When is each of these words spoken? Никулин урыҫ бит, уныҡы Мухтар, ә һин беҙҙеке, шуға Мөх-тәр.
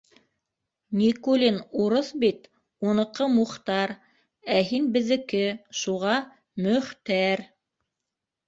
Никулин 1.01 1.57
урыҫ 1.83 2.09
бит, 2.23 2.49
уныҡы 2.93 3.27
Мухтар, 3.35 3.93
ә 4.57 4.57
һин 4.71 4.89
беҙҙеке, 4.97 5.45
шуға 5.83 6.17
Мөх-тәр. 6.67 7.49